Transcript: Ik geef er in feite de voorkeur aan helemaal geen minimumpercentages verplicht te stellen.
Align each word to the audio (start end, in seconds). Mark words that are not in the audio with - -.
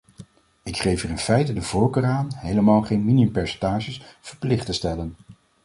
Ik 0.63 0.77
geef 0.77 1.03
er 1.03 1.09
in 1.09 1.17
feite 1.17 1.53
de 1.53 1.61
voorkeur 1.61 2.05
aan 2.05 2.27
helemaal 2.35 2.81
geen 2.81 3.05
minimumpercentages 3.05 4.01
verplicht 4.21 4.65
te 4.65 4.73
stellen. 4.73 5.15